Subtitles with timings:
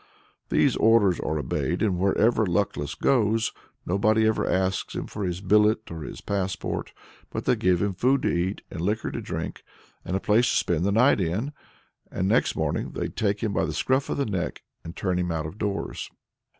[0.49, 3.51] These orders are obeyed, and wherever Luckless goes,
[3.85, 6.91] "nobody ever asks him for his billet or his passport,
[7.29, 9.63] but they give him food to eat, and liquor to drink,
[10.03, 11.53] and a place to spend the night in;
[12.11, 15.31] and next morning they take him by the scruff of the neck and turn him
[15.31, 16.09] out of doors."